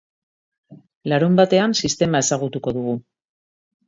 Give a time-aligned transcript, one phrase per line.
[1.11, 2.95] Larunbatean sistema ezagutuko dugu.